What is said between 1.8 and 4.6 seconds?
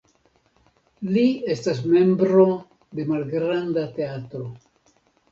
membro de malgranda teatro.